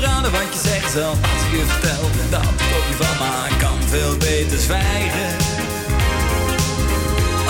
[0.00, 3.58] raden wat je zegt zelf als ik je vertel dat op je val, maar ik
[3.58, 5.30] kan veel beter zwijgen.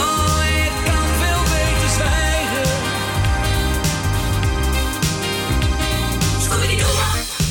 [0.06, 2.68] Oh, ik kan veel beter zwijgen.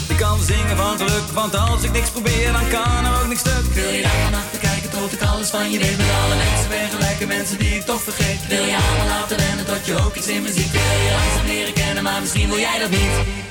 [0.08, 3.40] Ik kan zingen van geluk, want als ik niks probeer, dan kan er ook niks
[3.40, 3.66] stuk.
[3.74, 6.90] Wil je daar te kijken tot ik alles van je weet Met alle mensen ben
[6.90, 10.28] gelijke mensen die ik toch vergeet Wil je allemaal laten rennen tot je ook iets
[10.28, 13.47] in me ziet Wil je langzaam leren kennen, maar misschien wil jij dat niet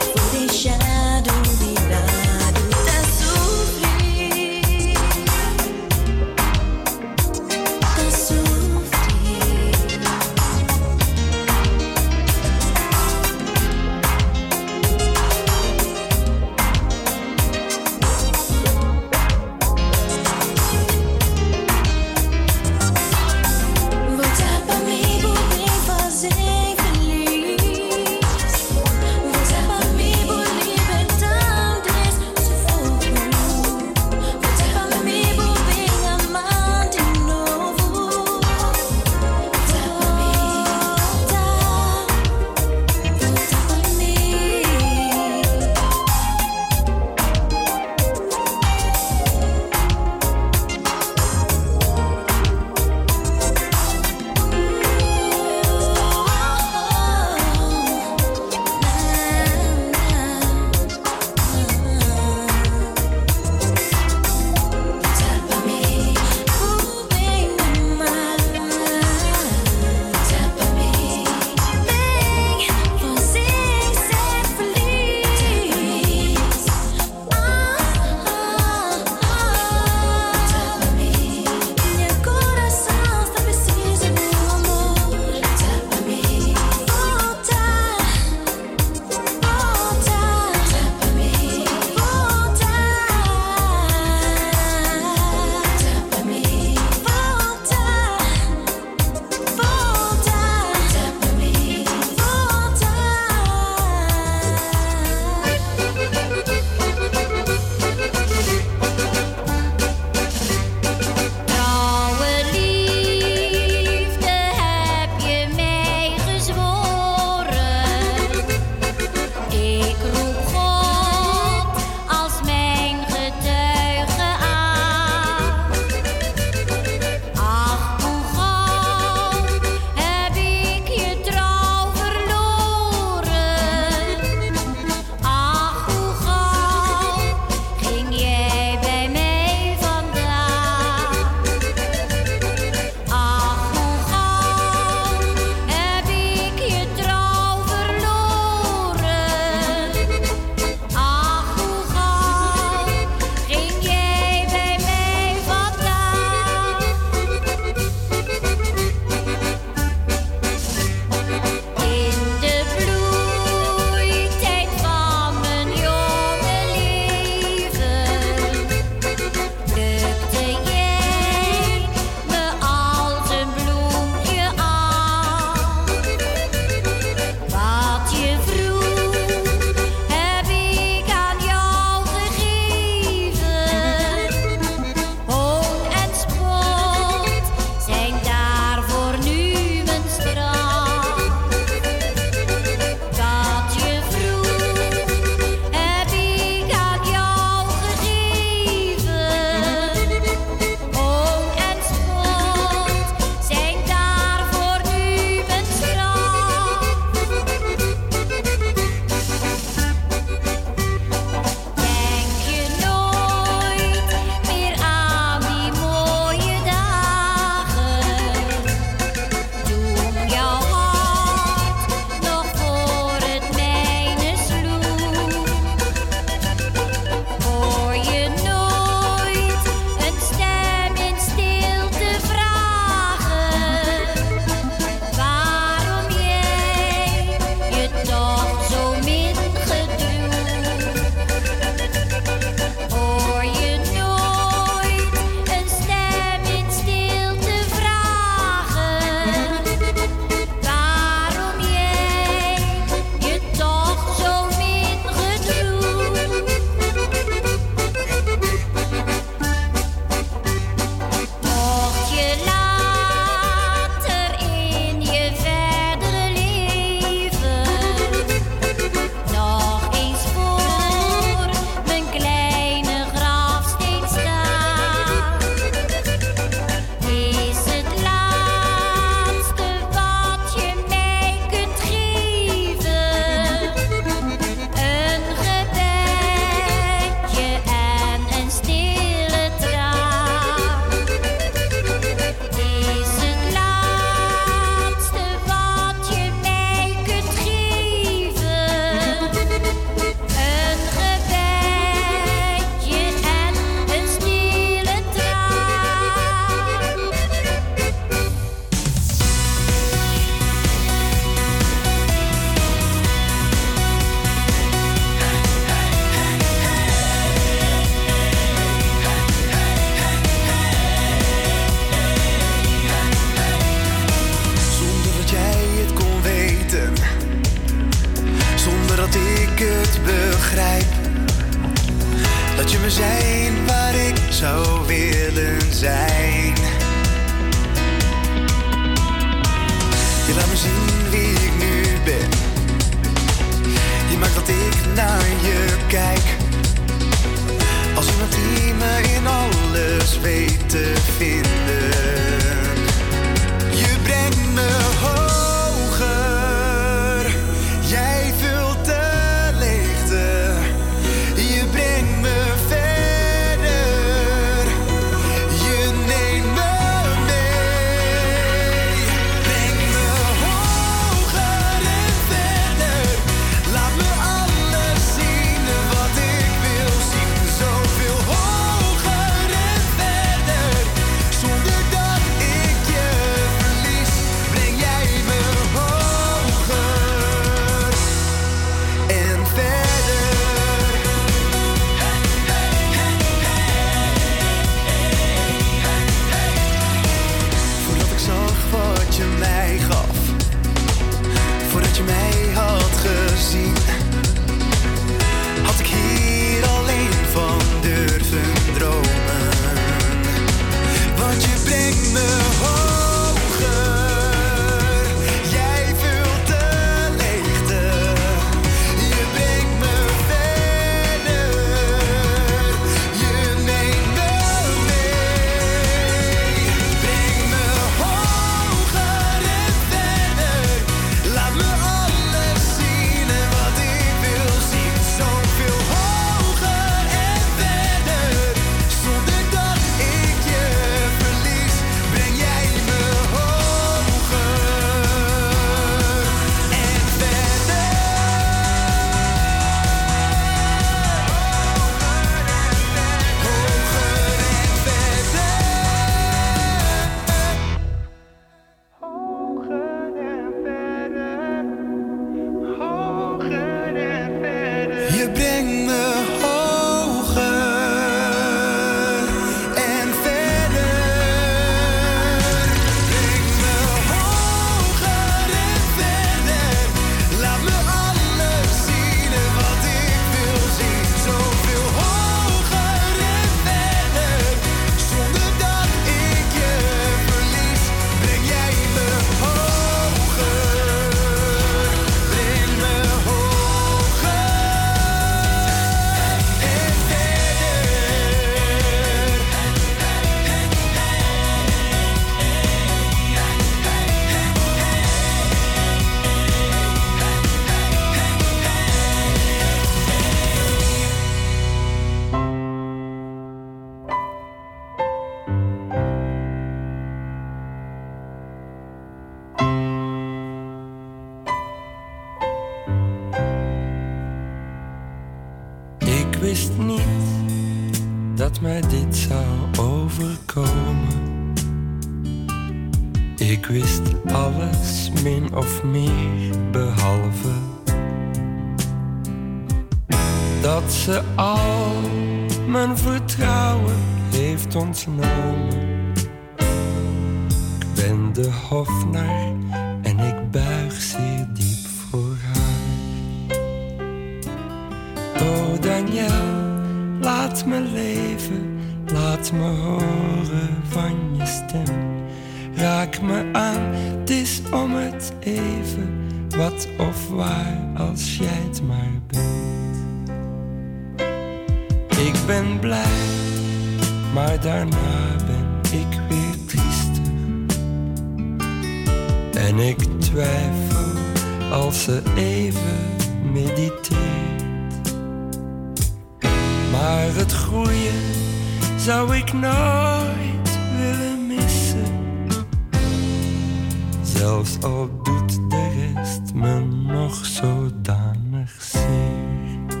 [594.36, 596.80] zelfs al doet de rest me
[597.12, 600.00] nog zodanig zeer.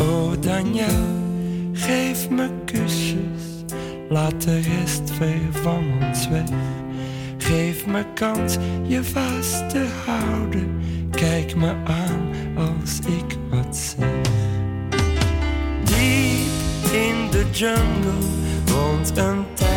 [0.00, 1.06] O Daniel,
[1.72, 3.64] geef me kusjes,
[4.08, 6.48] laat de rest ver van ons weg.
[7.36, 14.20] Geef me kans je vast te houden, kijk me aan als ik wat zeg.
[15.84, 18.28] Diep in de jungle
[18.64, 19.73] woont een tijd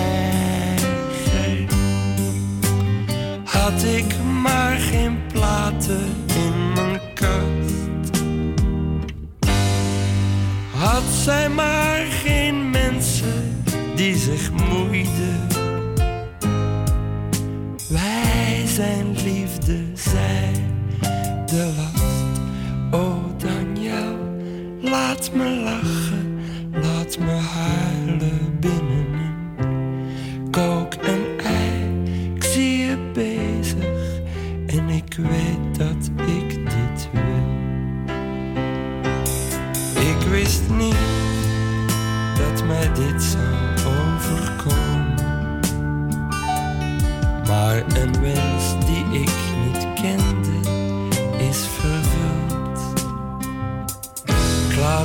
[3.71, 8.21] had ik maar geen platen in mijn kast.
[10.75, 13.63] Had zij maar geen mensen
[13.95, 15.47] die zich moeiden.
[17.89, 20.51] Wij zijn liefde, zij
[21.45, 22.39] de last.
[22.91, 24.17] O oh Daniel,
[24.81, 26.39] laat me lachen,
[26.71, 27.86] laat me huilen.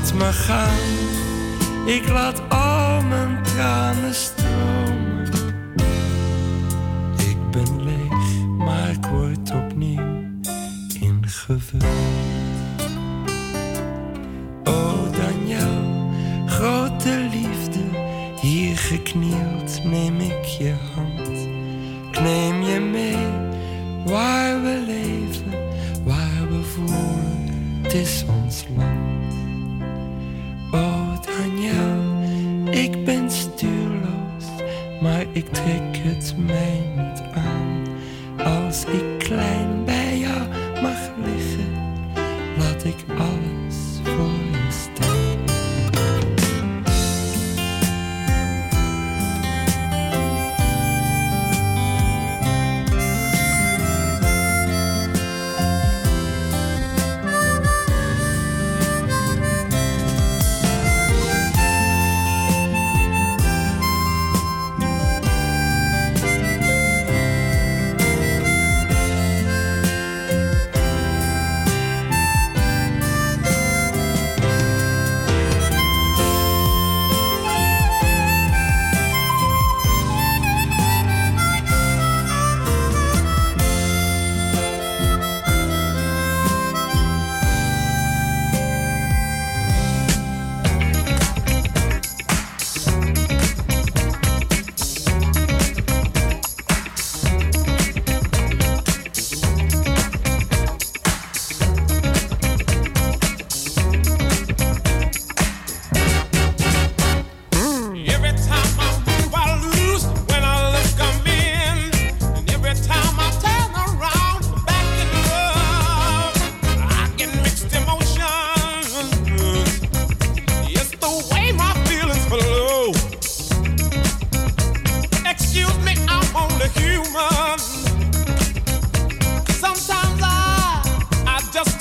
[0.03, 4.41] laat me gaan, ik laat al mijn tranen staan.
[35.55, 38.01] tickets meant an
[38.38, 39.12] Aussie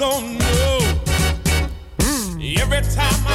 [0.01, 0.79] don't know.
[2.59, 3.30] Every time I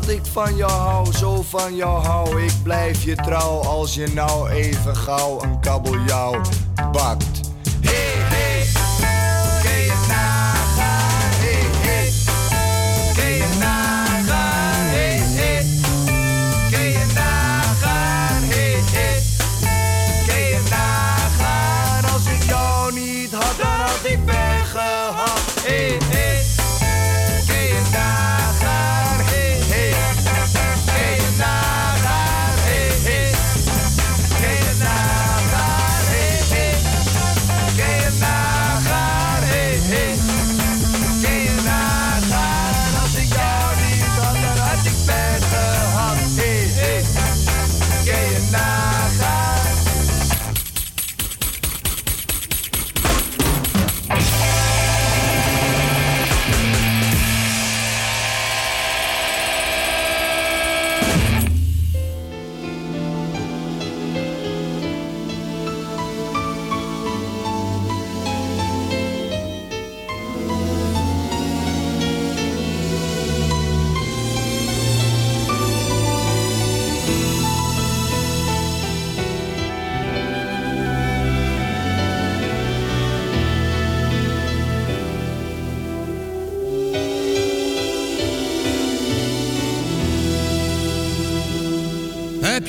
[0.00, 2.42] omdat ik van jou hou, zo van jou hou.
[2.42, 6.40] Ik blijf je trouw als je nou even gauw een kabeljauw
[6.92, 7.27] bakt.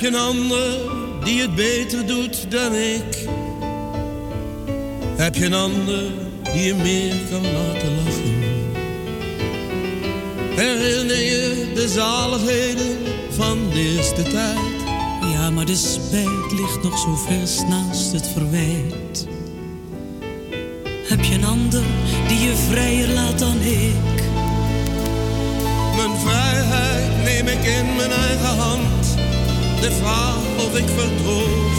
[0.09, 0.77] Een ander
[1.23, 3.27] die het beter doet dan ik?
[5.15, 6.03] Heb je een ander
[6.53, 8.37] die je meer kan laten lachen?
[10.55, 12.97] Herinner je de zaligheden
[13.29, 14.57] van de eerste tijd?
[15.33, 19.08] Ja, maar de spijt ligt nog zo vers naast het verwijt.
[29.89, 29.95] De
[30.65, 31.73] of ik verdroog,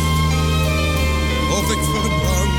[1.58, 2.50] of ik verbrand.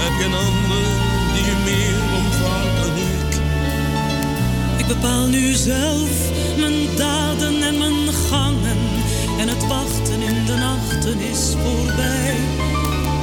[0.00, 0.86] Heb je een ander
[1.34, 3.40] die je meer omvouwt dan ik?
[4.78, 6.10] Ik bepaal nu zelf
[6.58, 8.78] mijn daden en mijn gangen.
[9.38, 12.34] En het wachten in de nachten is voorbij.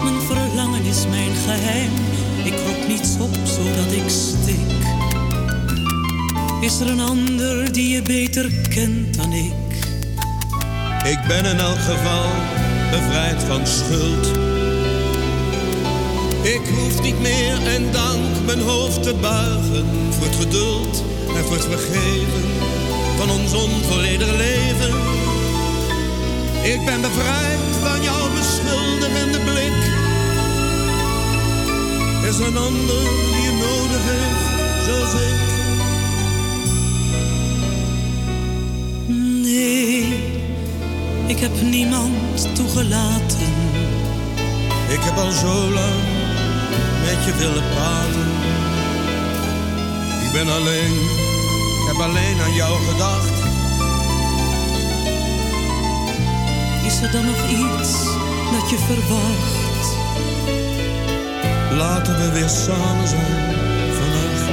[0.04, 1.92] Mijn verlangen is mijn geheim.
[2.44, 4.88] Ik roep niets op zodat ik stik.
[6.62, 9.69] Is er een ander die je beter kent dan ik?
[11.10, 12.30] Ik ben in elk geval
[12.92, 14.28] bevrijd van schuld.
[16.42, 21.04] Ik hoef niet meer en dank mijn hoofd te buigen voor het geduld
[21.36, 22.44] en voor het vergeven
[23.18, 24.94] van ons onvolledig leven.
[26.64, 29.78] Ik ben bevrijd van jouw beschuldigende blik.
[32.30, 35.49] Is een ander die je nodig heeft, zoals ik?
[41.30, 43.54] Ik heb niemand toegelaten.
[44.88, 46.02] Ik heb al zo lang
[47.06, 48.28] met je willen praten.
[50.26, 50.94] Ik ben alleen,
[51.82, 53.38] ik heb alleen aan jou gedacht.
[56.86, 57.92] Is er dan nog iets
[58.52, 59.88] dat je verwacht?
[61.78, 63.56] Laten we weer samen zijn
[64.00, 64.48] vannacht.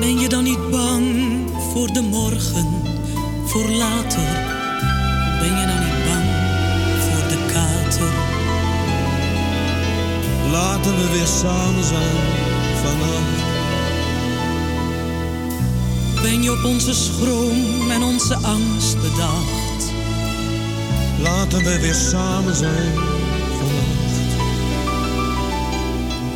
[0.00, 1.30] Ben je dan niet bang
[1.72, 2.79] voor de morgen,
[3.50, 4.28] voor later?
[5.40, 6.24] Ben je dan niet bang
[7.00, 8.12] voor de kater?
[10.50, 12.16] Laten we weer samen zijn
[12.82, 13.42] vannacht.
[16.22, 19.92] Ben je op onze schroom en onze angst bedacht?
[21.22, 22.92] Laten we weer samen zijn
[23.58, 24.18] vannacht.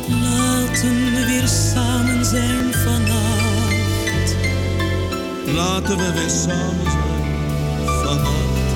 [0.07, 4.35] Laten we weer samen zijn vannacht.
[5.45, 6.84] Laten we weer samen
[8.05, 8.69] vannacht.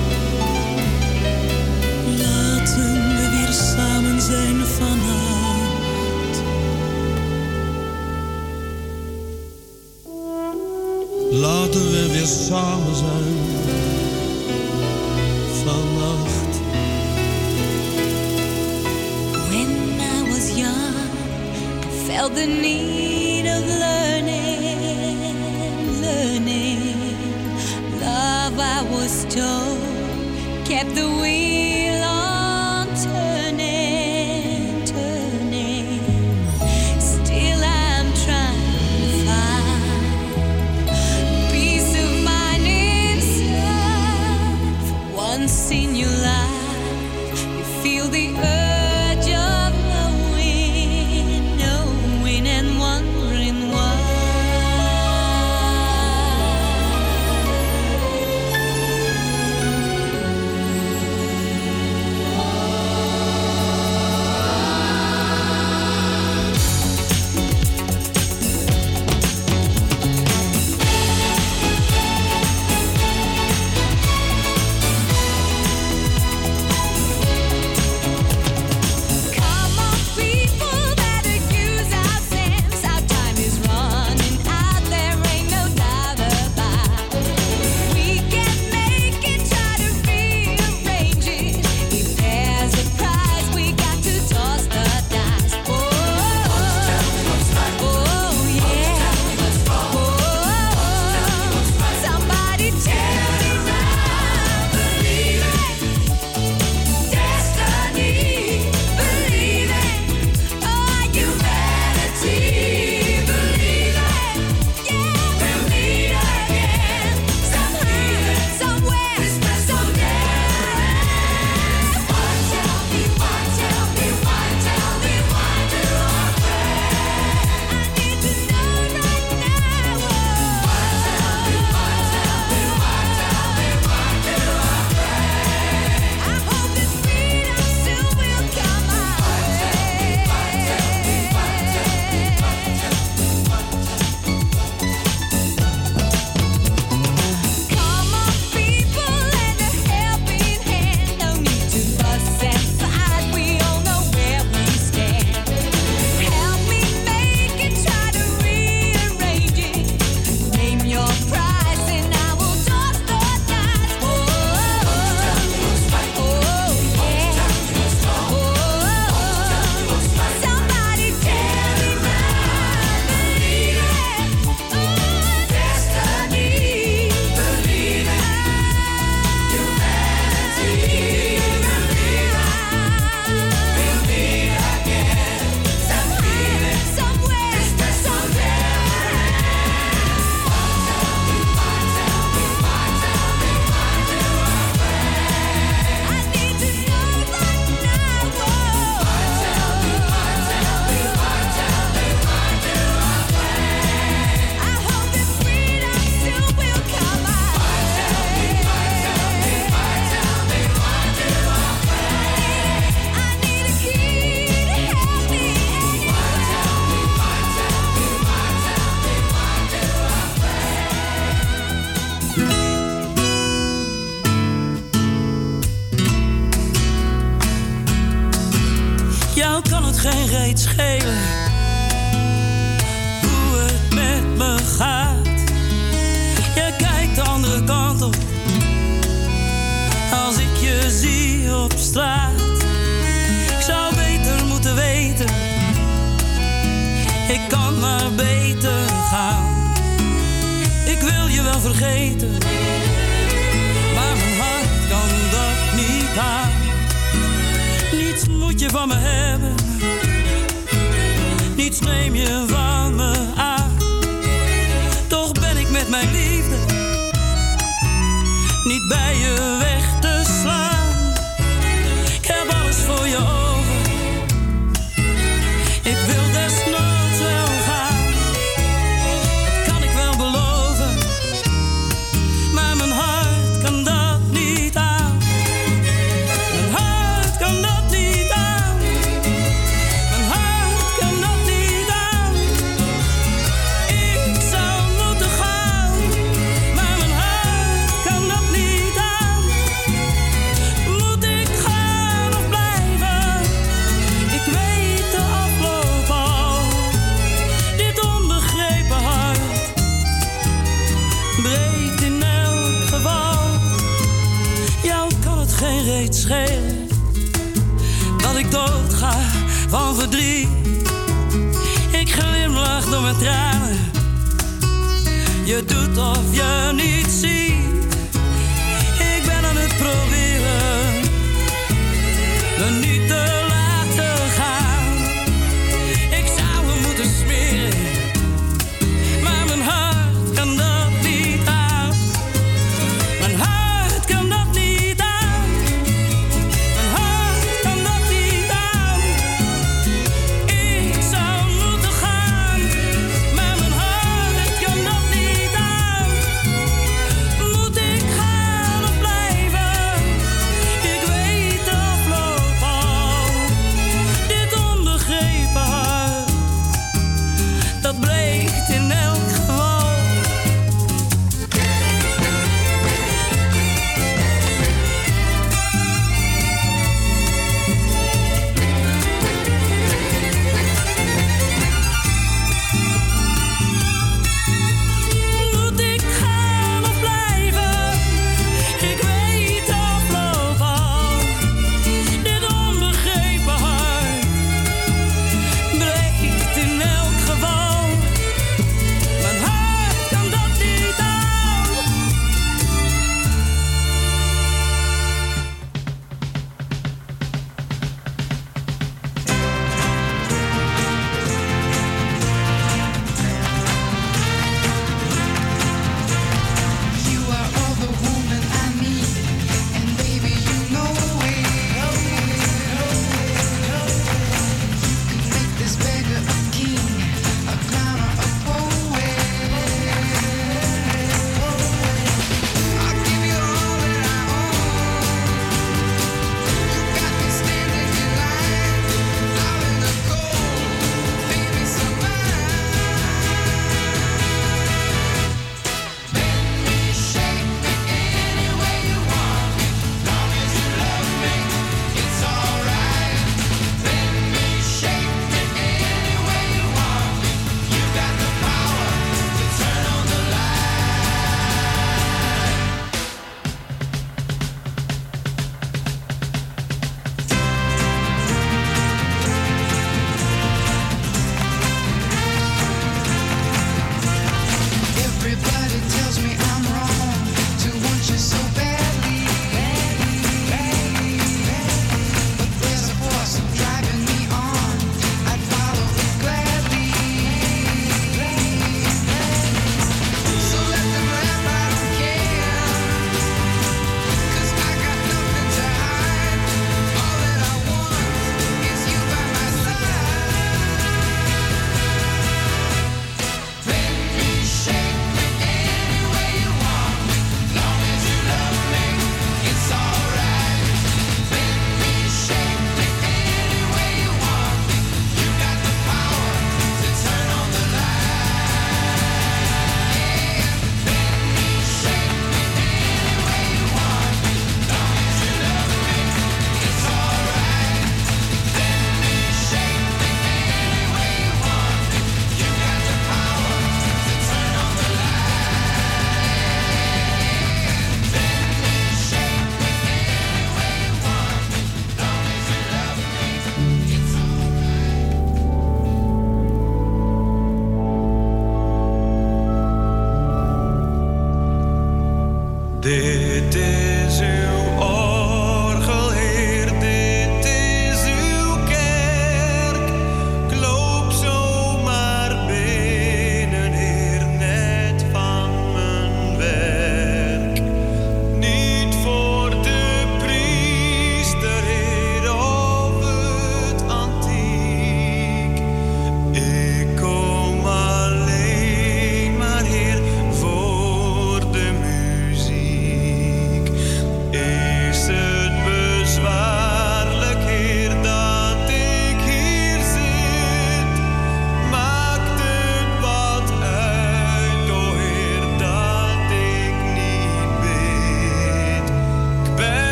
[2.18, 6.42] Laten we weer samen zijn vannacht.
[11.30, 13.36] Laten we weer samen zijn
[15.64, 16.58] vannacht.
[19.48, 20.96] When I was young,
[21.84, 24.19] I felt the need of love.
[29.10, 29.76] crystal
[30.64, 31.69] kept the wind.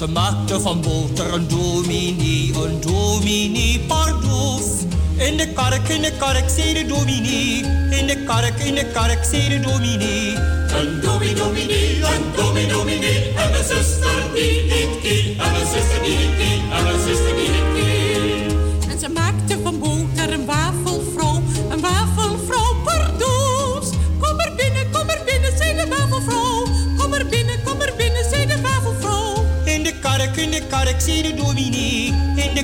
[0.00, 4.82] Ze maakte van boter een dominee, een dominee pardoes.
[5.16, 7.64] In de kark, in de kark, zei de dominee.
[7.90, 10.59] In de kark, in de kark, zei de dominee.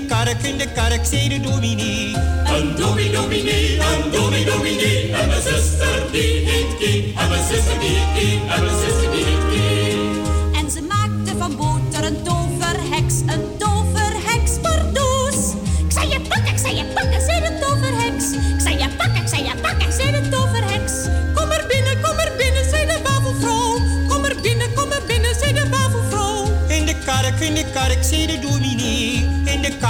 [0.06, 2.14] Kark, in de kark, zei de dominee.
[2.44, 5.12] Een domi dominee, een domi dominee.
[5.12, 7.14] En mijn zuster die niet kie.
[7.16, 8.40] En mijn zuster die niet kie.
[8.48, 9.45] En mijn zuster die niet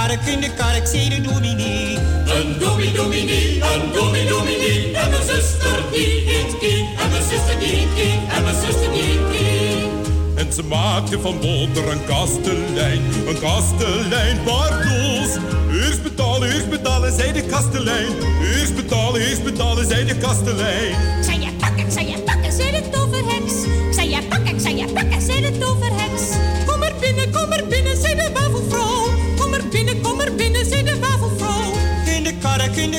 [0.07, 1.97] Kark, in de kark, zei de dominee.
[2.25, 4.95] Een domi dominee, een domi dominee.
[4.95, 6.89] En mijn zuster die niet kie.
[6.99, 8.19] En mijn zuster die niet kie.
[8.35, 9.87] En mijn zuster die niet kie.
[10.35, 15.31] En ze maakte van boter een kastelein, een kastelein pardoes.
[15.71, 18.11] Eerst betalen, eerst betalen, zei de kastelein.
[18.41, 21.23] Eerst betalen, eerst betalen, zei de kastelein.
[21.23, 22.17] Zei je pakken, zei je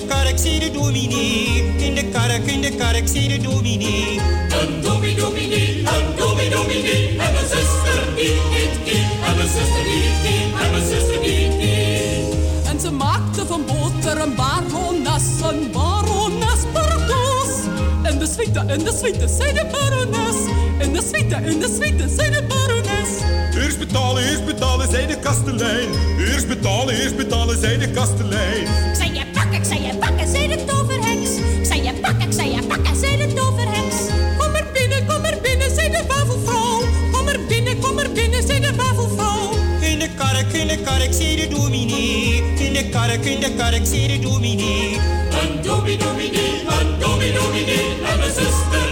[0.01, 1.75] de kark, zei de dominee.
[1.77, 4.19] In de kark, in de kark, zei de dominee.
[4.61, 7.09] Een domi dominee, een domi dominee.
[7.09, 9.07] En mijn zuster die niet kie.
[9.27, 10.65] En mijn zuster die niet kie.
[10.65, 12.71] En mijn zuster die niet kie.
[12.71, 17.55] En ze maakte van boter een barones, een barones pardoes.
[18.11, 20.37] In de suite, in de suite, zei de barones.
[20.79, 22.78] In de suite, in de suite, zei de barones.
[23.89, 25.89] Eerst betalen, eerst betalen, zei de kastelein.
[26.19, 28.63] Eerst betalen, eerst betalen, zei de kastelein.
[28.63, 31.31] Ik zei je pakken, ik zei je pakken, zei de toverheks.
[31.61, 33.97] Ik zei je pakken, ik zei je pakken, zei de toverheks.
[34.39, 36.81] Kom er binnen, kom er binnen, zei de wafelvrouw.
[37.13, 39.51] Kom er binnen, kom er binnen, zei de wafelvrouw.
[39.81, 42.43] In de kark, in de kark, zei de dominee.
[42.59, 44.99] In de kark, in de kark, zei de dominee.
[45.41, 47.87] Een domi dominee, een domi dominee.
[48.11, 48.88] En mijn zuster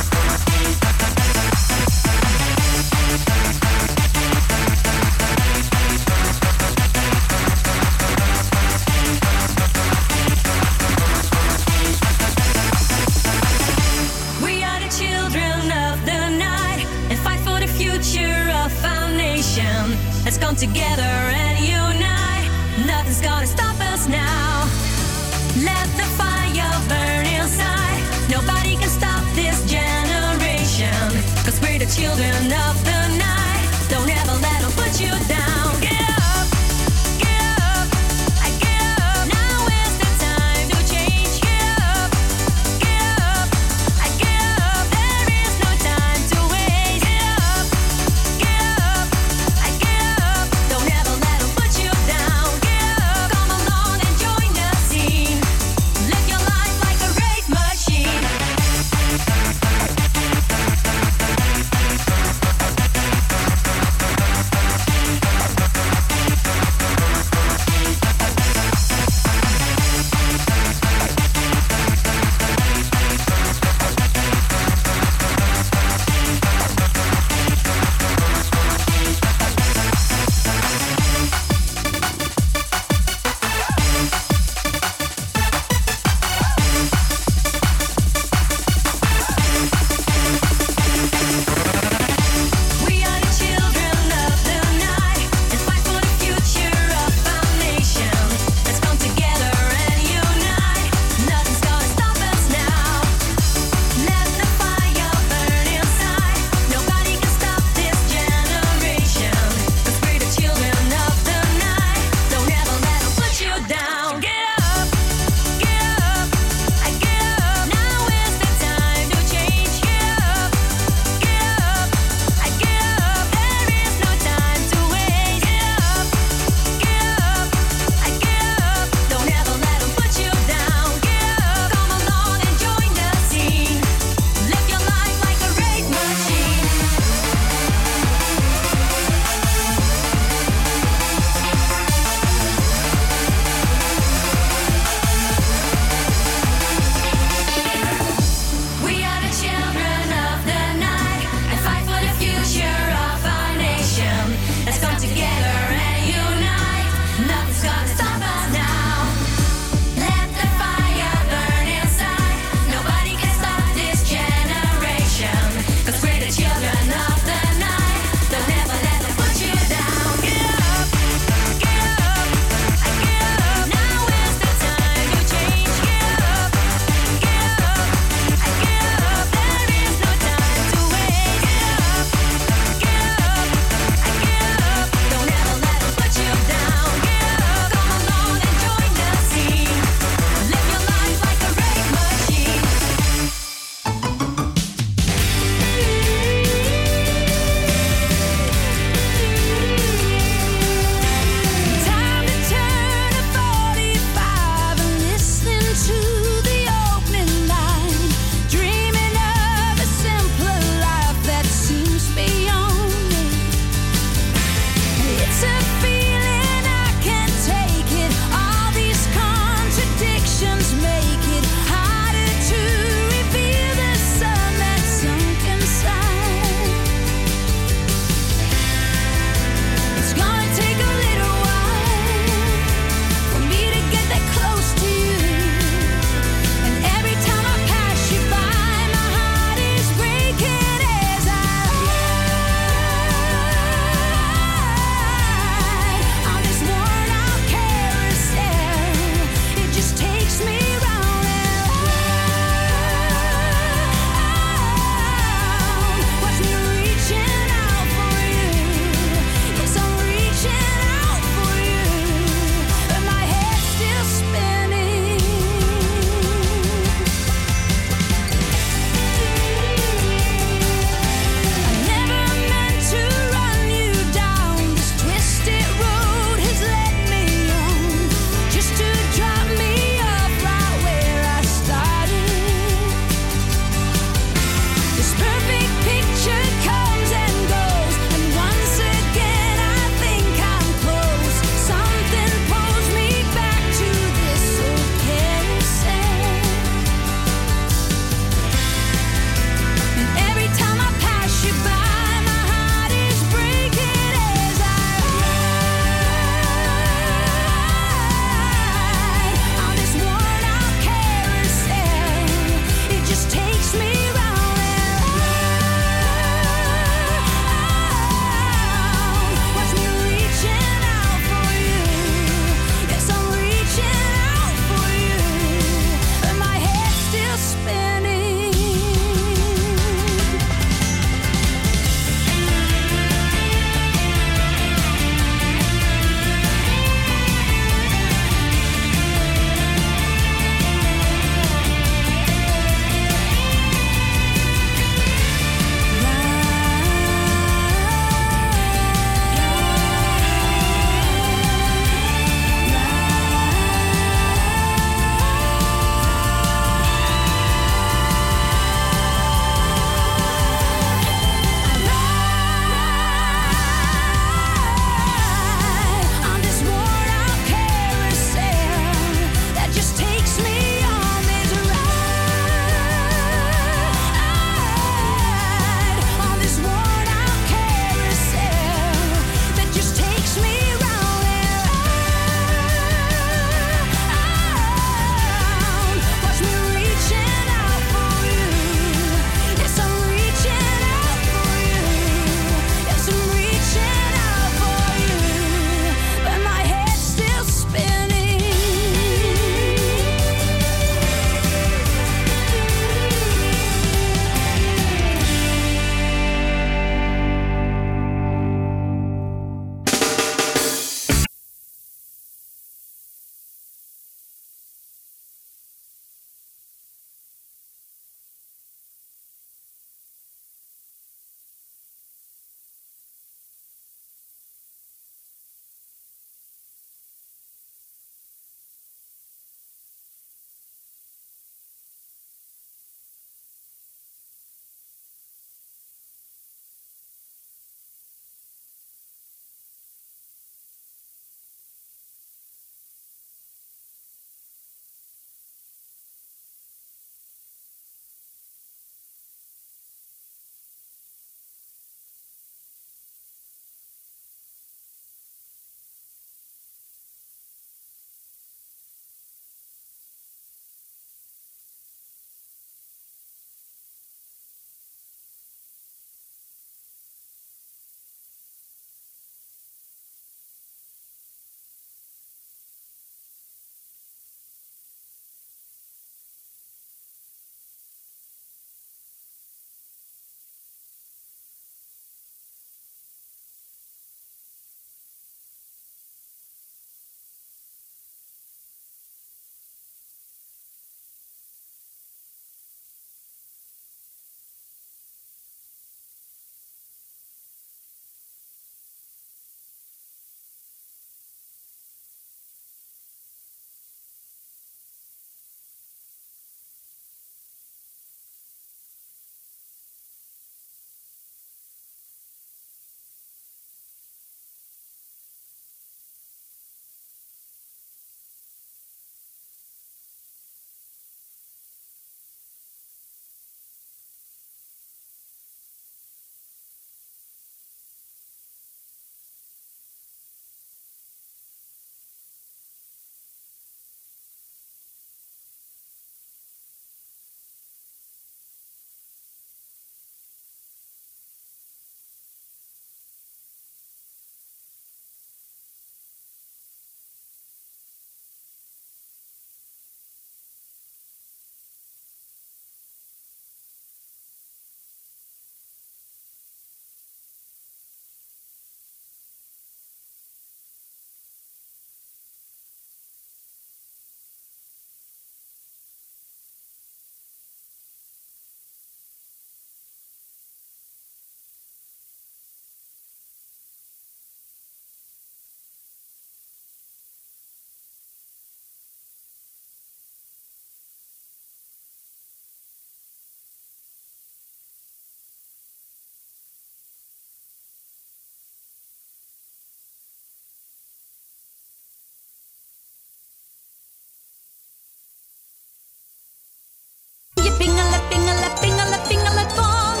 [597.42, 600.00] je pingelen, pingelen, pingelen, pingelen, pong.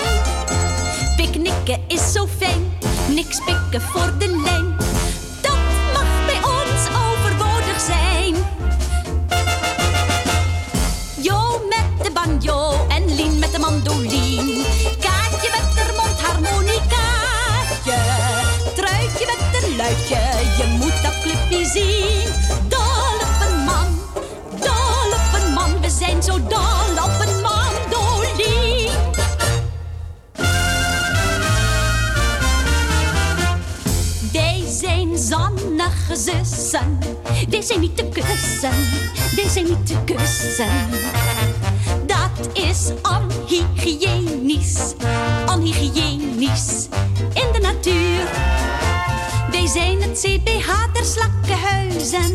[1.16, 2.72] Picknicken is zo fijn,
[3.08, 4.49] niks pikken voor de lijn.
[37.70, 38.70] Zijn niet te kussen.
[39.36, 40.68] Wij zijn niet te kussen.
[42.06, 44.94] Dat is onhygiënisch.
[45.46, 46.88] Onhygiënisch.
[47.34, 48.24] In de natuur.
[49.50, 52.34] Wij zijn het CPH der slakkenhuizen.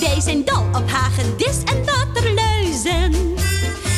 [0.00, 3.36] Wij zijn dol op hagedis en waterluizen.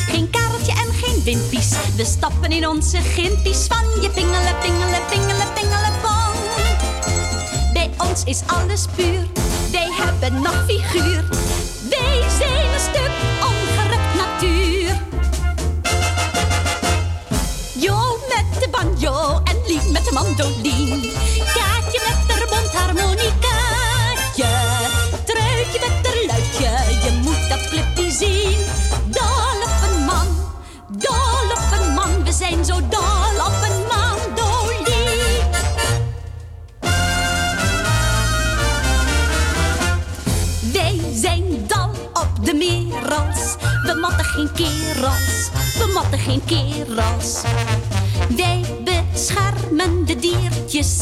[0.08, 1.70] Geen kareltje en geen wimpies.
[1.96, 5.92] We stappen in onze gimpies van je pingelen, pingelen, pingelen, pingelen.
[7.72, 9.43] Bij ons is alles puur.
[10.04, 11.24] Hebben nog figuur.
[11.90, 15.00] Wij zijn een stuk ongerukt natuur.
[17.74, 21.12] Jo met de banjo en Lien met de mandolin.
[21.54, 24.46] Kaatje met de mondharmonicaatje.
[25.24, 26.70] Truitje met de luidje,
[27.04, 28.58] je moet dat clubje zien.
[29.06, 30.26] Dol op een man,
[30.88, 32.24] dol op een man.
[32.24, 32.93] We zijn zo dol
[43.14, 45.50] We matten geen kerels.
[45.78, 47.42] We matten geen kerels.
[48.36, 50.96] Wij beschermen de diertjes.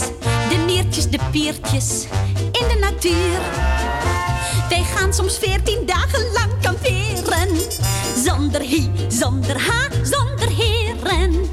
[0.48, 2.06] De niertjes, de piertjes.
[2.52, 3.40] In de natuur.
[4.68, 7.48] Wij gaan soms veertien dagen lang kamperen.
[8.24, 11.48] Zonder hi, zonder ha, zonder heren.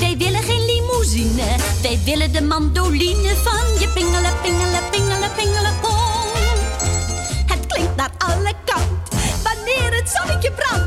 [0.00, 1.56] Wij willen geen limousine.
[1.82, 5.72] Wij willen de mandoline van je pingelen, pingelen, pingelen, pingelen.
[7.46, 8.73] Het klinkt naar alle kanten
[10.14, 10.86] zonnetje brandt.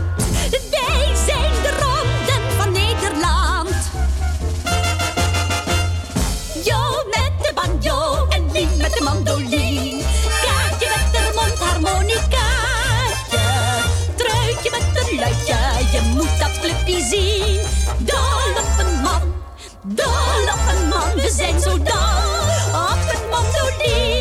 [0.69, 3.75] Wij zijn de ronden van Nederland.
[6.63, 10.01] Jo met de banjo en Lien met de mandolin.
[10.43, 13.39] Kaatje met de mondharmonicaatje.
[14.15, 15.57] Truitje met een luidje,
[15.91, 17.59] je moet dat clubje zien.
[17.97, 19.21] Dol op een man,
[19.84, 21.13] dol op een man.
[21.15, 21.84] We zijn zo dol
[22.73, 24.16] op een mandolin.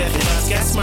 [0.00, 0.82] zeg naast, kijk me,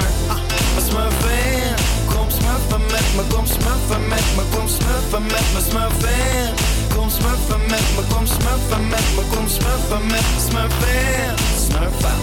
[0.76, 1.76] We smurfen,
[2.14, 6.53] kom smurfen met me, kom smurfen met me, kom smurfen met me, smurfen.
[6.95, 11.34] Kom smurfen met me, kom smurfen met me, kom smurfen met me, smurfen.
[11.65, 12.19] Smurfen,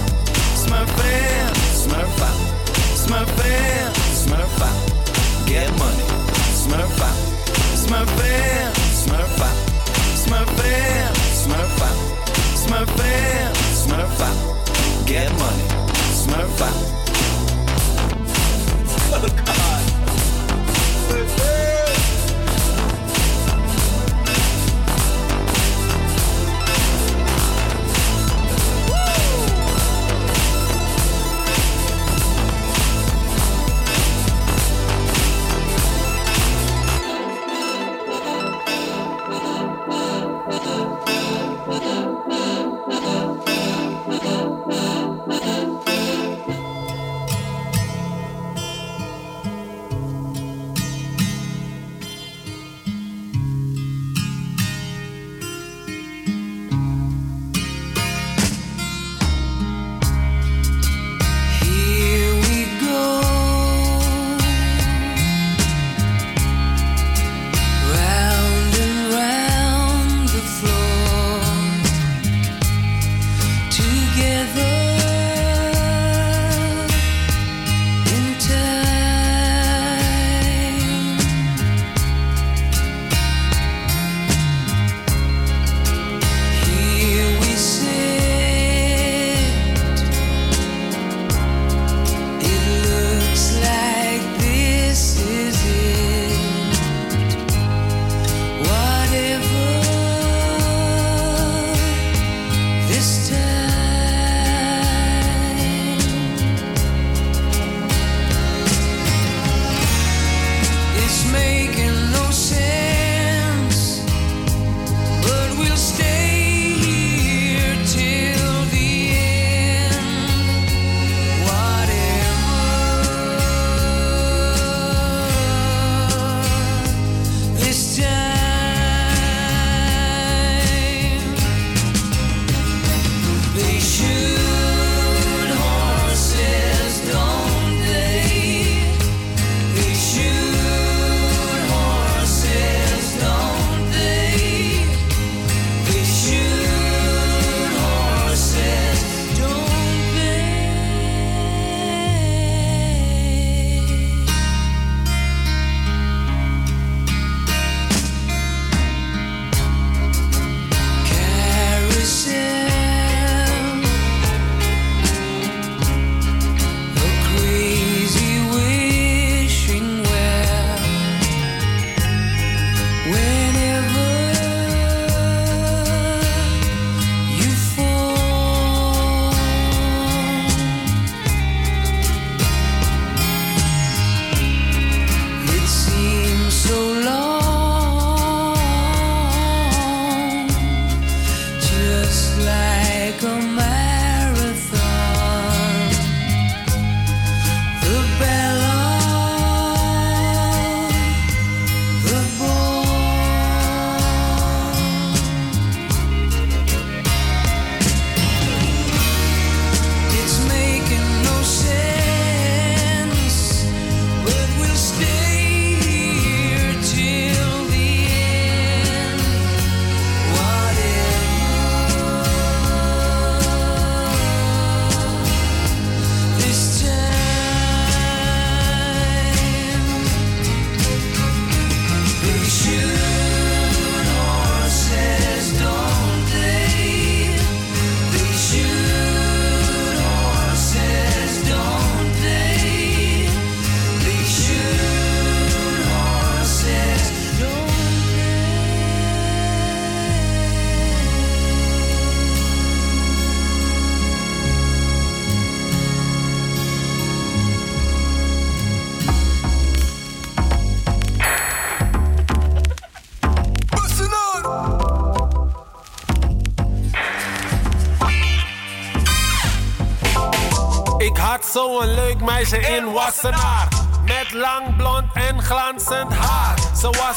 [0.63, 1.49] smurfen,
[1.83, 2.35] smurfen,
[3.03, 3.93] smurfen,
[4.23, 4.75] smurfen.
[5.47, 6.07] Get money,
[6.63, 7.15] smurfen,
[7.83, 8.71] smurfen,
[9.03, 9.55] smurfen,
[10.63, 11.07] smurfen,
[11.43, 11.95] smurfen,
[12.63, 13.51] smurfen,
[13.83, 14.35] smurfen.
[15.07, 15.84] Get money.
[16.25, 16.75] Smurf out.
[19.17, 19.85] Oh God.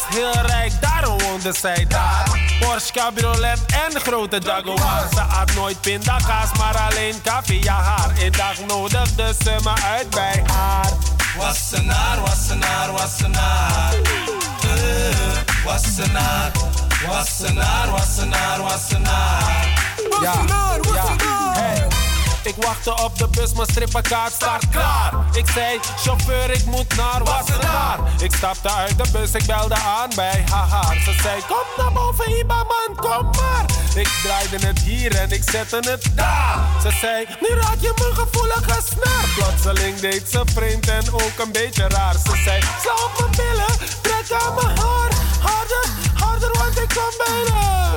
[0.10, 2.56] Heel rijk, daarom woonde zij daar.
[2.60, 5.08] Porsche cabriolet en grote Jaguar.
[5.14, 8.12] Ze had nooit pindakaas, maar alleen caviar.
[8.24, 10.92] Een dag nodigde ze me uit bij haar.
[11.38, 13.94] Wassenaar, Wassenaar, Wassenaar.
[14.62, 16.52] Eh, Wassenaar,
[17.08, 19.76] Wassenaar, Wassenaar, Wassenaar.
[20.22, 20.34] Ja,
[20.94, 21.37] ja, hey.
[22.48, 25.14] Ik wachtte op de bus, mijn strippenkaart staat klaar.
[25.34, 27.99] Ik zei, chauffeur, ik moet naar Wassenaar.
[28.19, 30.95] Ik stapte uit de bus, ik belde aan bij haar.
[31.06, 33.65] Ze zei, kom naar boven, Iba man, kom maar.
[33.95, 36.60] Ik draaide het hier en ik zette het daar.
[36.82, 39.26] Ze zei, nu raak je mijn gevoelige snaar.
[39.36, 42.14] Plotseling deed ze vreemd en ook een beetje raar.
[42.14, 45.11] Ze zei, sla op mijn billen, trek aan mijn haar.
[45.41, 47.97] Harder, harder, want ik kom bijna.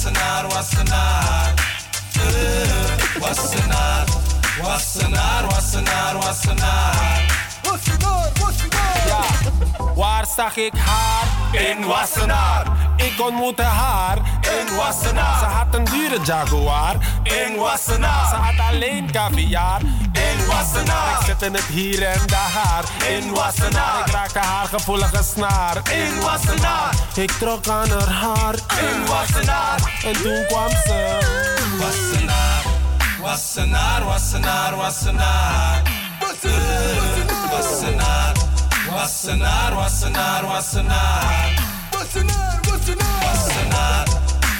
[0.00, 1.54] Wassenaar, Wassenaar,
[3.20, 4.04] Wassenaar.
[4.62, 7.40] Eh, Wassenaar, Wassenaar, Wassenaar, Wassenaar.
[9.06, 9.22] Ja,
[9.94, 11.26] waar zag ik haar?
[11.52, 12.66] In Wassenaar.
[12.96, 15.38] Ik ontmoette haar in Wassenaar.
[15.38, 18.28] Ze had een dure Jaguar in Wassenaar.
[18.28, 19.80] Ze had alleen caviar
[20.12, 21.20] in Wassenaar.
[21.20, 24.06] Ik zette het hier en daar in Wassenaar.
[24.06, 26.94] Ik raakte haar gevoelige snaar in Wassenaar.
[27.14, 29.98] Ik trok aan haar haar in Wassenaar.
[30.04, 31.18] En toen kwam ze.
[31.78, 32.62] Wassenaar,
[33.20, 35.82] Wassenaar, Wassenaar, Wassenaar.
[36.20, 38.34] Wassenaar,
[38.90, 41.52] Wassenaar, Wassenaar, Wassenaar.
[41.90, 44.06] Wassenaar, Wassenaar,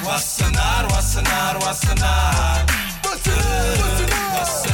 [0.05, 2.65] Wassenaar, Wassenaar, Wassenaar.
[3.03, 4.70] Wassenaar,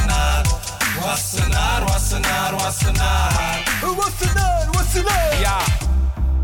[1.07, 3.63] Wassenaar, Wassenaar, Wassenaar.
[5.39, 5.57] Ja,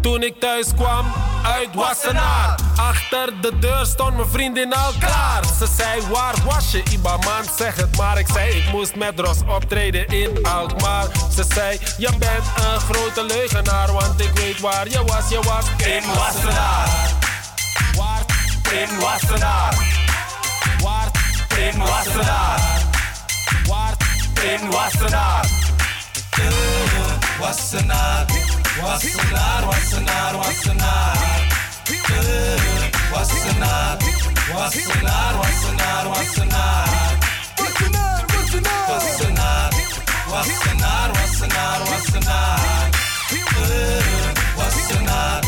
[0.02, 1.06] toen ik thuis kwam
[1.44, 2.56] uit Wassenaar.
[2.76, 5.44] Achter de deur stond mijn vriendin al klaar.
[5.58, 7.44] Ze zei, waar was je, Ibaman?
[7.58, 8.20] Zeg het maar.
[8.20, 11.08] Ik zei, ik moest met Ros optreden in Alkmaar.
[11.36, 13.92] Ze zei, je bent een grote leugenaar.
[13.92, 16.90] Want ik weet waar je was, je was in Wassenaar.
[17.98, 18.26] Waar?
[18.72, 19.76] In Wassenaar.
[20.82, 21.12] Waar?
[21.58, 22.83] In Wassenaar.
[24.44, 25.46] In Wassenaar.
[27.40, 28.26] Wassenaar,
[28.82, 31.18] Wassenaar, Wassenaar, Wassenaar.
[31.90, 32.60] Eh,
[33.14, 33.98] Wassenaar,
[34.54, 36.90] Wassenaar, Wassenaar, Wassenaar.
[38.90, 39.72] Wassenaar,
[40.32, 42.60] Wassenaar, Wassenaar, Wassenaar.
[43.32, 44.02] Eh,
[44.58, 45.42] Wassenaar,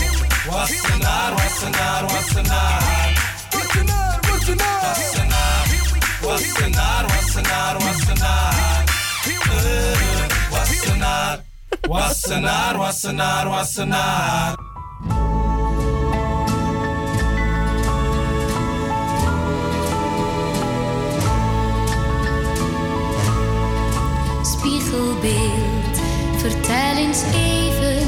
[0.48, 2.82] Wassenaar, Wassenaar, Wassenaar.
[3.52, 4.22] Wassenaar,
[6.24, 8.85] Wassenaar, Wassenaar, Wassenaar.
[10.50, 11.44] Wassenaar,
[11.88, 14.56] Wassenaar, Wassenaar, Wassenaar.
[24.44, 26.00] Spiegelbeeld,
[26.38, 28.08] vertel eens even,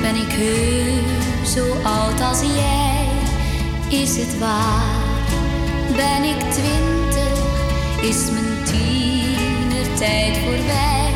[0.00, 3.08] ben ik heus zo oud als jij?
[4.00, 5.22] Is het waar?
[5.96, 7.42] Ben ik twintig?
[8.00, 8.64] Is mijn
[9.94, 11.12] tienertijd voorbij?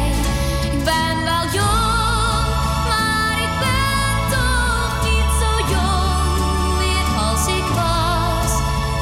[0.62, 2.48] Ik ben wel jong,
[2.88, 8.60] maar ik ben toch niet zo jong meer als ik was.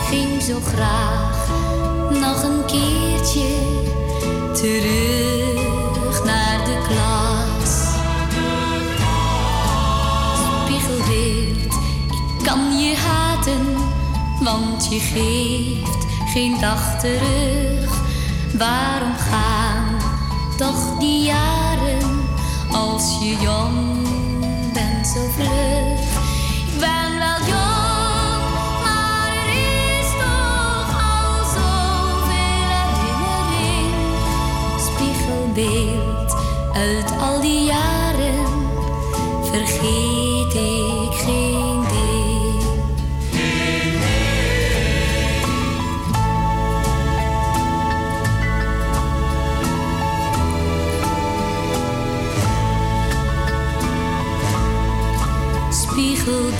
[0.09, 1.49] Ging zo graag
[2.21, 3.49] nog een keertje
[4.55, 7.95] terug naar de klas.
[10.65, 11.75] Spiegelbeeld,
[12.09, 13.77] ik kan je haten,
[14.43, 17.76] want je geeft geen dag terug.
[18.59, 19.97] Waarom gaan
[20.57, 22.29] toch die jaren
[22.73, 24.03] als je jong
[24.73, 26.01] bent zo vlug?
[26.67, 28.43] Ik ben wel jong,
[28.83, 29.49] maar er
[30.01, 33.95] is toch al zoveel herinnering.
[34.79, 36.37] Spiegelbeeld
[36.75, 38.47] uit al die jaren
[39.43, 41.66] vergeet ik geen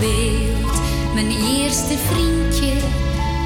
[0.01, 2.73] Mijn eerste vriendje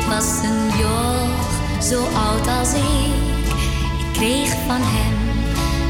[0.09, 3.47] was een joch zo oud als ik.
[3.99, 5.21] Ik kreeg van hem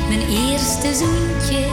[0.08, 1.66] mijn eerste zoentje.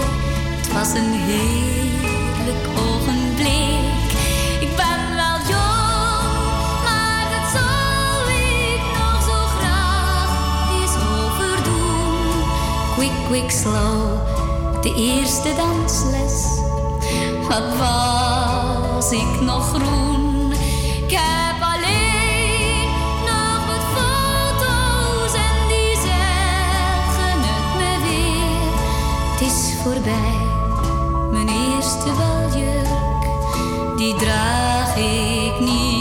[0.57, 4.11] Het was een heerlijk ogenblik.
[4.59, 10.29] Ik ben wel jong, maar dat zal ik nog zo graag
[10.71, 12.43] eens overdoen.
[12.95, 16.45] Quick, quick, slow, de eerste dansles.
[17.47, 18.36] Wat was
[19.09, 20.51] was ik nog groen.
[20.51, 22.89] Ik heb alleen
[23.25, 28.71] nog wat foto's en die zeggen het me weer.
[29.31, 30.47] Het is voorbij,
[31.31, 35.96] mijn eerste waljurk, die draag ik niet.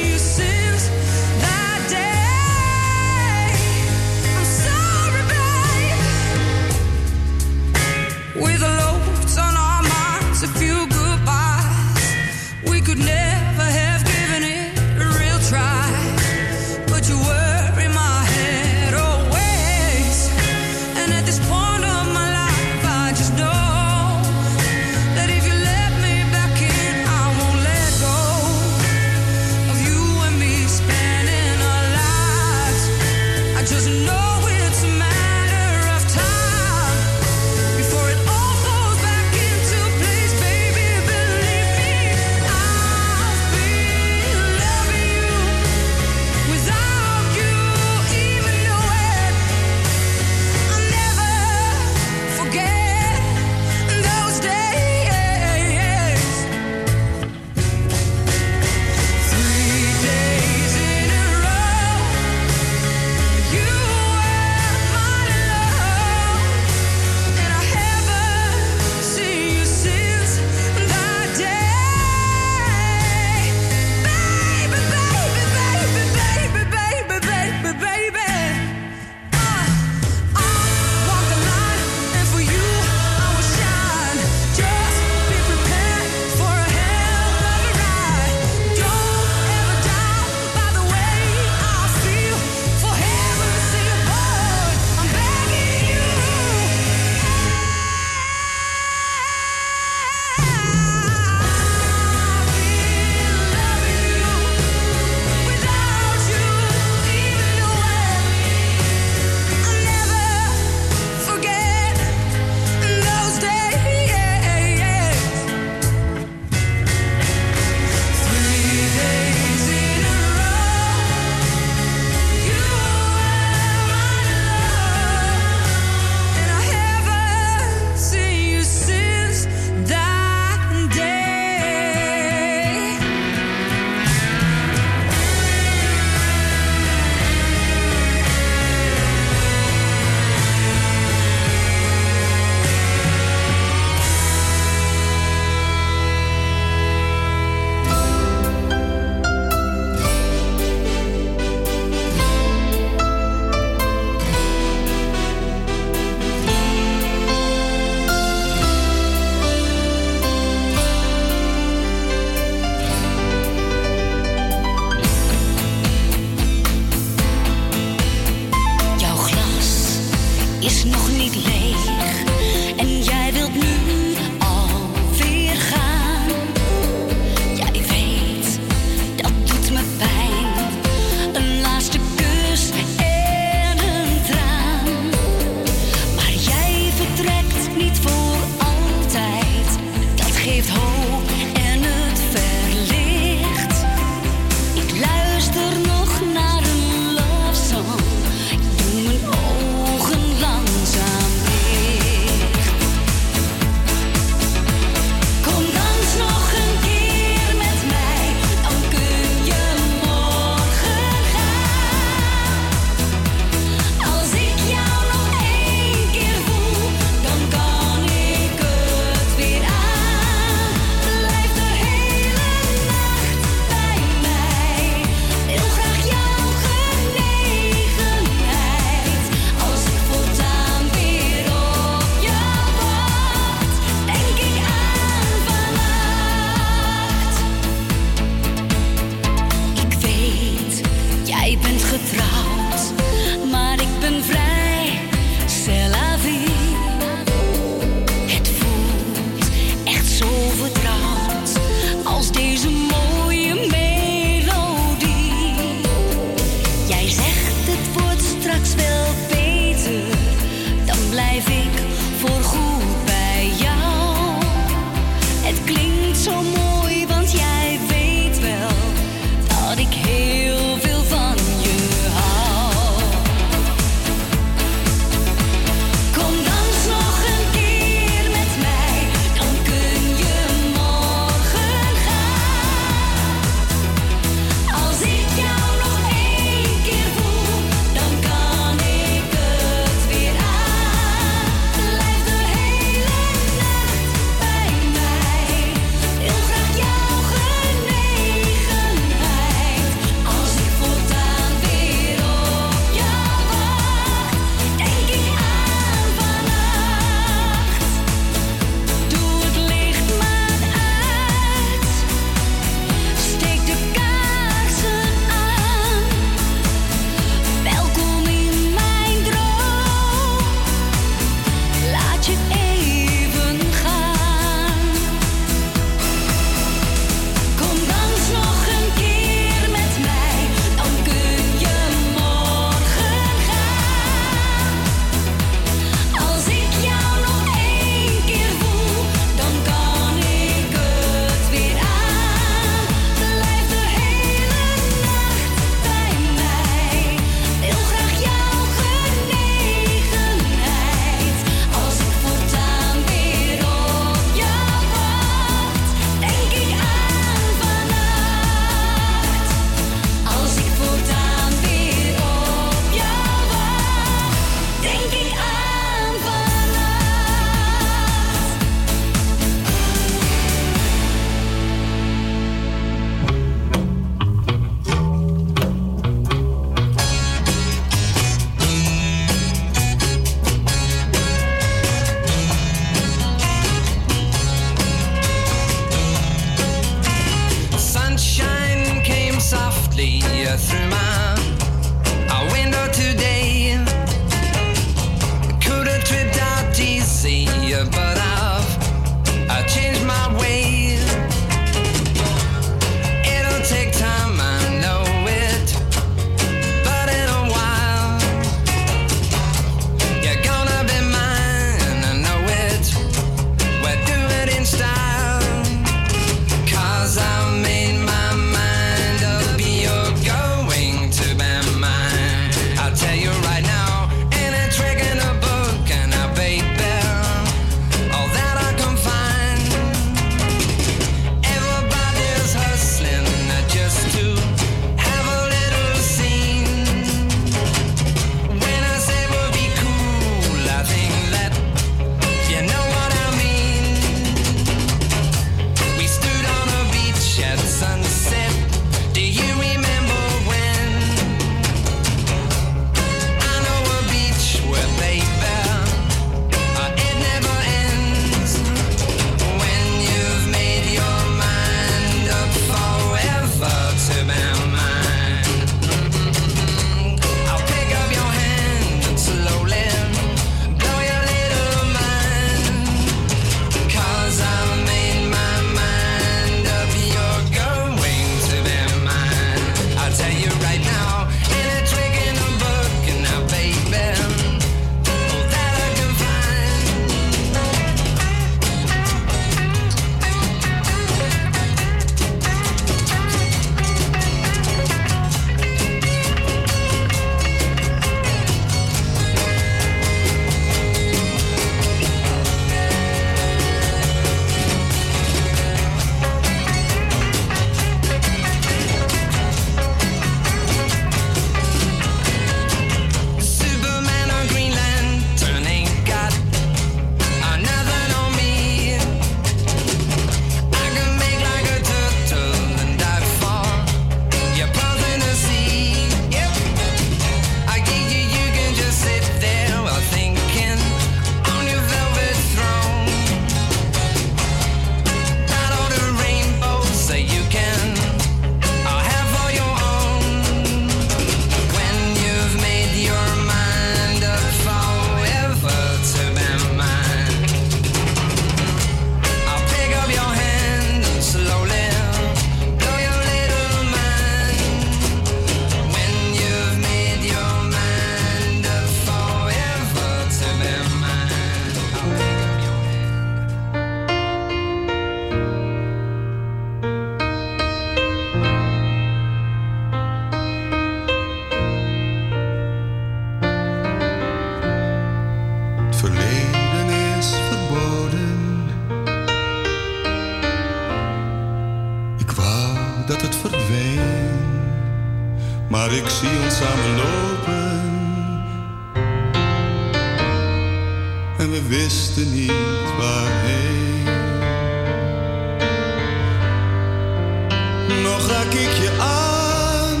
[597.88, 600.00] nog raak ik je aan.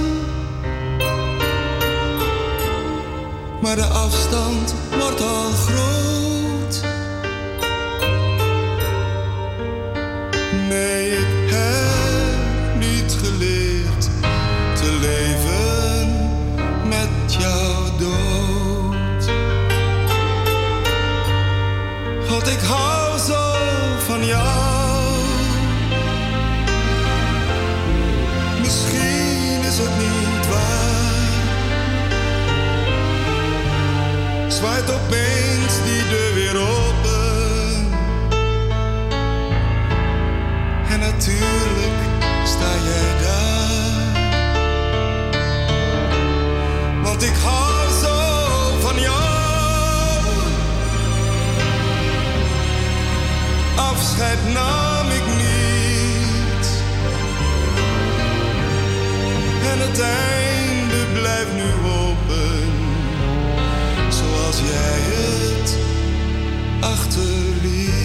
[3.60, 6.37] Maar de afstand wordt al groot.
[35.08, 37.86] opeens die deur weer open.
[40.90, 42.00] En natuurlijk
[42.44, 44.22] sta jij daar.
[47.02, 48.16] Want ik hou zo
[48.80, 50.24] van jou.
[53.76, 56.66] Afscheid nam ik niet.
[59.72, 61.77] En het einde blijft nu
[64.58, 65.78] dat jij het
[66.80, 67.96] achterliet.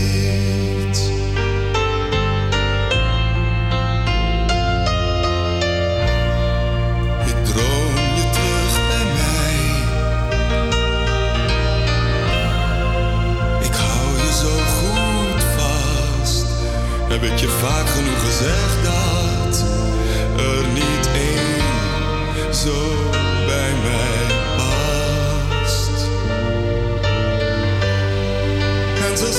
[7.26, 9.56] Ik droom je terug bij mij.
[13.68, 16.46] Ik hou je zo goed vast.
[17.10, 19.66] Heb ik je vaak genoeg gezegd dat
[20.38, 23.13] er niet één zo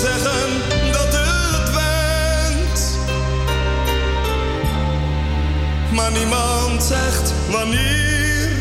[0.04, 0.50] zeggen
[0.92, 2.98] dat het went.
[5.92, 8.52] Maar niemand zegt wanneer.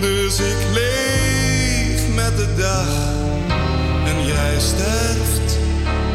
[0.00, 2.88] Dus ik leef met de dag
[4.06, 5.58] en jij sterft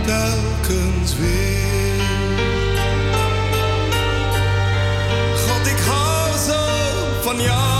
[0.05, 2.01] telkens weer.
[5.47, 6.61] God, ik hou zo
[7.21, 7.78] van jou.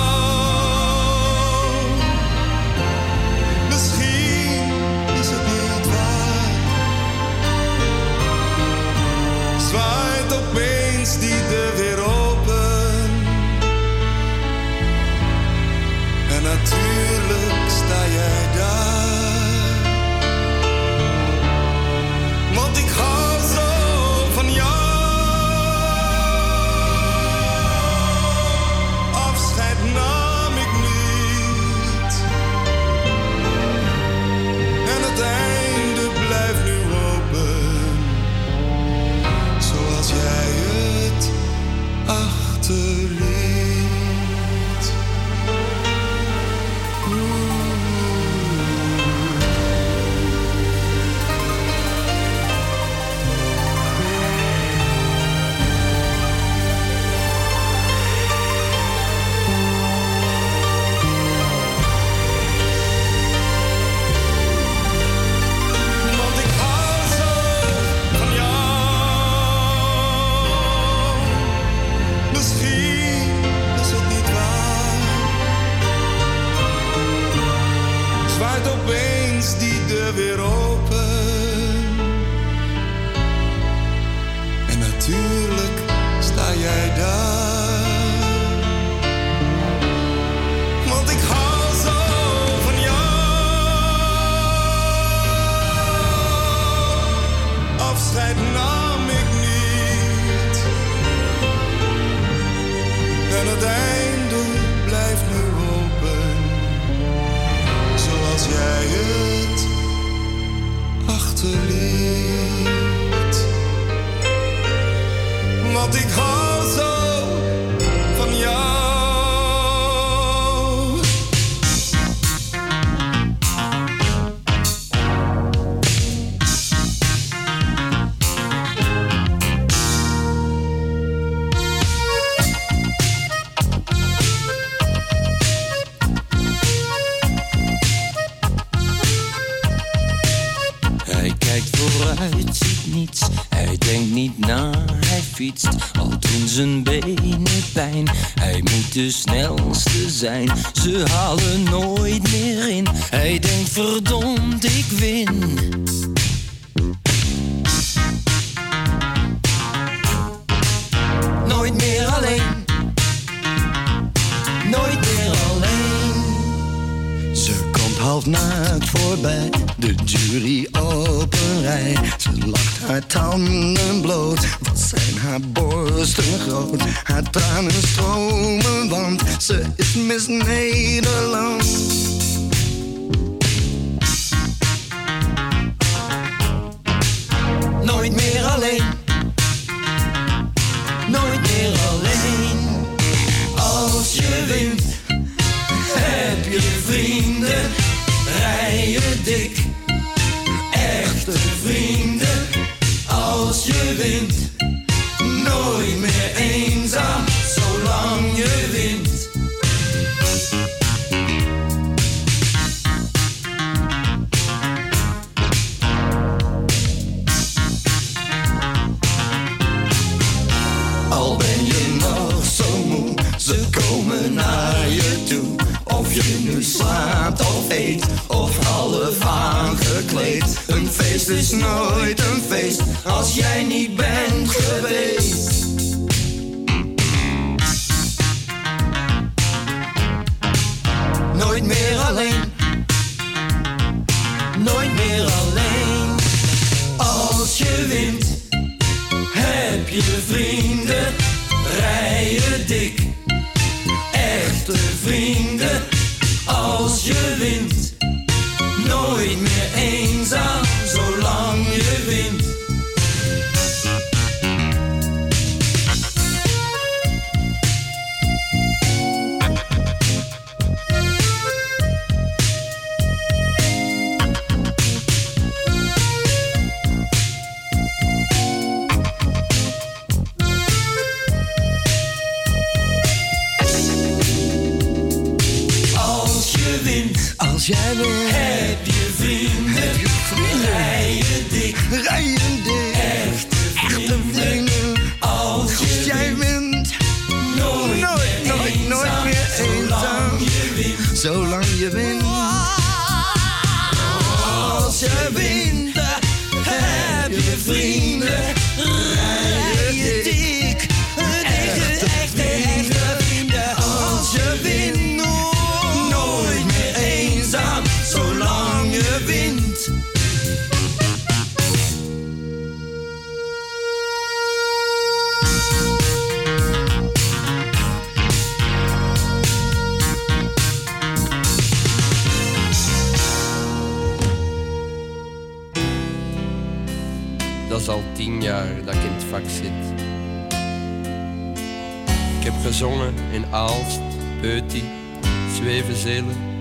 [307.69, 307.98] Heb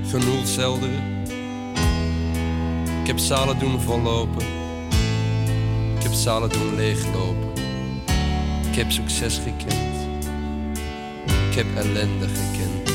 [0.09, 1.23] Zwevenzelen, Genoelselderen.
[3.01, 4.47] Ik heb zalen doen vollopen.
[5.97, 7.53] Ik heb zalen doen leeglopen.
[8.71, 9.97] Ik heb succes gekend.
[11.51, 12.89] Ik heb ellende gekend.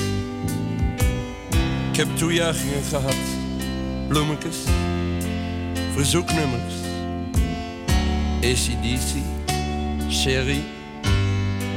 [1.91, 3.15] Ik heb toejuichingen gehad,
[4.07, 4.57] bloemetjes,
[5.93, 6.73] verzoeknummers.
[8.41, 9.15] ACDC,
[10.09, 10.63] Sherry,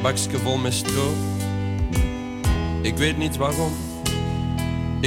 [0.03, 1.15] bakje vol met stro.
[2.83, 3.73] Ik weet niet waarom,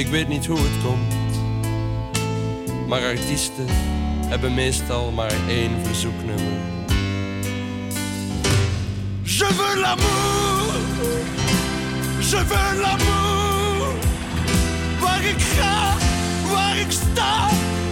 [0.00, 1.14] ik weet niet hoe het komt.
[2.88, 3.66] Maar artiesten
[4.28, 6.58] hebben meestal maar één verzoeknummer.
[9.22, 10.72] Je veux l'amour,
[12.18, 13.94] je veux l'amour.
[15.00, 15.96] Waar ik ga,
[16.52, 17.48] waar ik sta,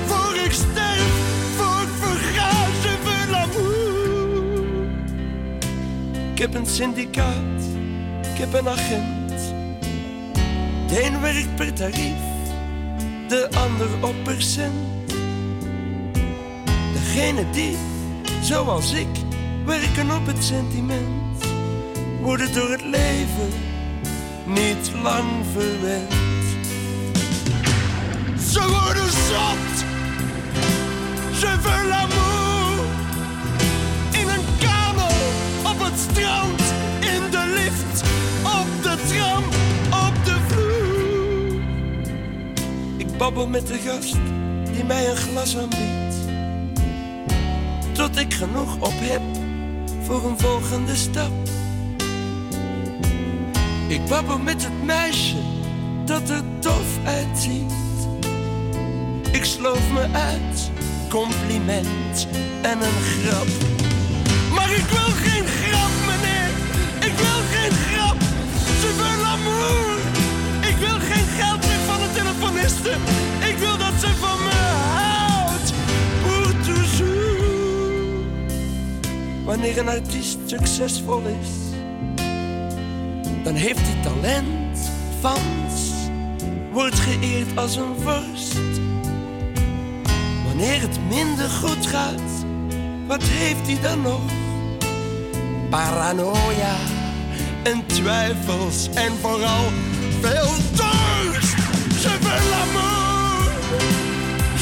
[0.07, 1.13] voor ik sterf,
[1.57, 2.51] voor ik verga.
[2.83, 4.87] Je veux l'amour.
[6.33, 7.63] Ik heb een syndicaat,
[8.33, 9.18] ik heb een agent.
[10.89, 12.23] De een werkt per tarief,
[13.29, 14.75] de ander op percent.
[16.93, 17.77] Degene die,
[18.43, 19.09] zoals ik,
[19.65, 21.45] werken op het sentiment,
[22.21, 23.51] worden door het leven
[24.47, 26.13] niet lang verwend.
[28.51, 29.87] Ze worden zot.
[31.61, 32.85] Veux l'amour.
[34.13, 35.13] In een kamer,
[35.63, 36.61] op het strand,
[37.01, 38.03] in de lift,
[38.43, 39.45] op de tram,
[43.19, 44.17] babbel met de gast
[44.73, 46.17] die mij een glas aanbiedt.
[47.93, 49.21] Tot ik genoeg op heb
[50.03, 51.33] voor een volgende stap.
[53.89, 55.37] Ik babbel met het meisje
[56.05, 57.73] dat er tof uitziet.
[59.33, 60.71] Ik sloof me uit,
[61.09, 62.27] compliment
[62.63, 63.49] en een grap.
[64.55, 66.51] Maar ik wil geen grap, meneer.
[67.11, 68.17] Ik wil geen grap.
[69.23, 69.99] L'amour.
[70.61, 71.78] Ik wil geen geld meer
[73.49, 74.51] Ik wil dat ze van me
[74.95, 75.73] houdt.
[76.23, 78.25] Pour toujours.
[79.45, 81.49] Wanneer een artiest succesvol is,
[83.43, 84.91] dan heeft hij talent,
[85.21, 85.93] fans,
[86.73, 88.55] wordt geëerd als een vorst.
[90.45, 92.45] Wanneer het minder goed gaat,
[93.07, 94.21] wat heeft hij dan nog?
[95.71, 96.77] Paranoia
[97.63, 99.65] en twijfels en vooral
[100.21, 101.08] veel dorst.
[102.39, 103.51] Veux l'amour.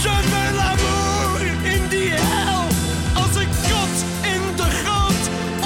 [0.02, 1.40] Je veux l'amour.
[1.74, 2.64] In die hel.
[3.14, 5.24] Als ik kot in de grond.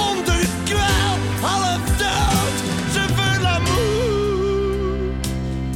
[0.09, 1.13] Onder kwel.
[1.41, 2.57] Half dood.
[2.93, 5.15] Je veux l'amour.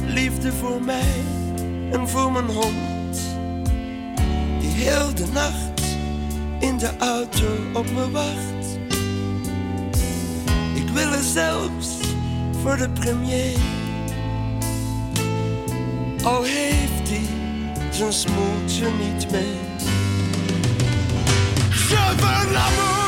[0.06, 1.24] Liefde voor mij
[1.92, 3.18] en voor mijn hond,
[4.60, 5.82] die heel de nacht
[6.60, 8.78] in de auto op me wacht.
[10.74, 11.88] Ik wil er zelfs
[12.62, 13.56] voor de premier.
[16.26, 17.26] Al heeft hij
[17.90, 19.54] zijn smoeltje niet mee.
[21.70, 23.05] Je veux l'amour.